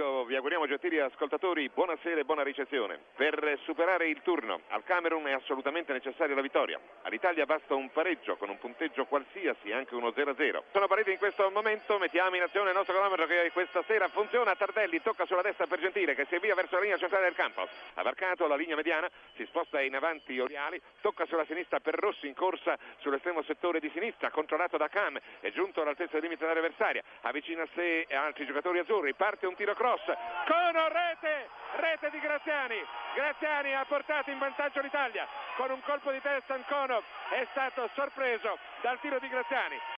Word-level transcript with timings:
Amico, 0.00 0.24
vi 0.24 0.34
auguriamo 0.34 0.66
gentili 0.66 0.98
ascoltatori 0.98 1.68
buonasera 1.68 2.20
e 2.20 2.24
buona 2.24 2.42
ricezione. 2.42 2.98
Per 3.16 3.58
superare 3.64 4.08
il 4.08 4.22
turno 4.22 4.62
al 4.68 4.82
Camerun 4.82 5.26
è 5.26 5.32
assolutamente 5.32 5.92
necessaria 5.92 6.34
la 6.34 6.40
vittoria. 6.40 6.80
All'Italia 7.02 7.44
basta 7.44 7.74
un 7.74 7.90
pareggio 7.90 8.36
con 8.36 8.48
un 8.48 8.56
punteggio 8.56 9.04
qualsiasi, 9.04 9.72
anche 9.72 9.94
uno 9.94 10.08
0-0. 10.08 10.62
Sono 10.72 10.86
partiti 10.86 11.10
in 11.10 11.18
questo 11.18 11.50
momento, 11.50 11.98
mettiamo 11.98 12.34
in 12.34 12.40
azione 12.40 12.70
il 12.70 12.76
nostro 12.76 12.94
cronometro 12.94 13.26
che 13.26 13.50
questa 13.52 13.82
sera 13.82 14.08
funziona. 14.08 14.56
Tardelli 14.56 15.02
tocca 15.02 15.26
sulla 15.26 15.42
destra 15.42 15.66
per 15.66 15.80
Gentile 15.80 16.14
che 16.14 16.24
si 16.30 16.36
avvia 16.36 16.54
verso 16.54 16.76
la 16.76 16.80
linea 16.80 16.96
centrale 16.96 17.24
del 17.24 17.34
campo. 17.34 17.68
Ha 17.94 18.02
varcato 18.02 18.46
la 18.46 18.56
linea 18.56 18.76
mediana, 18.76 19.10
si 19.36 19.44
sposta 19.44 19.82
in 19.82 19.94
avanti 19.94 20.38
Oriali, 20.40 20.80
tocca 21.02 21.26
sulla 21.26 21.44
sinistra 21.44 21.78
per 21.80 21.96
Rossi 21.96 22.26
in 22.26 22.34
corsa 22.34 22.78
sull'estremo 23.00 23.42
settore 23.42 23.80
di 23.80 23.90
sinistra, 23.92 24.30
controllato 24.30 24.78
da 24.78 24.88
Cam, 24.88 25.20
è 25.40 25.50
giunto 25.50 25.82
all'altezza 25.82 26.12
del 26.12 26.22
limite 26.22 26.40
dell'area 26.46 26.62
avversaria, 26.62 27.02
avvicina 27.20 27.64
a 27.64 27.68
sé 27.74 28.06
altri 28.08 28.46
giocatori 28.46 28.78
azzurri, 28.78 29.12
parte 29.12 29.46
un 29.46 29.54
tiro 29.54 29.74
cross, 29.74 29.88
con 29.90 30.92
rete, 30.92 31.48
rete 31.76 32.10
di 32.10 32.20
Graziani, 32.20 32.76
Graziani 33.14 33.74
ha 33.74 33.84
portato 33.86 34.30
in 34.30 34.38
vantaggio 34.38 34.80
l'Italia, 34.80 35.26
con 35.56 35.70
un 35.70 35.80
colpo 35.82 36.12
di 36.12 36.20
testa 36.20 36.54
Ancono 36.54 37.02
è 37.30 37.46
stato 37.50 37.88
sorpreso 37.94 38.56
dal 38.82 39.00
tiro 39.00 39.18
di 39.18 39.28
Graziani, 39.28 39.80